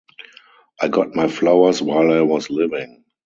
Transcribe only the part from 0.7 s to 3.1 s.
I got my flowers while I was living.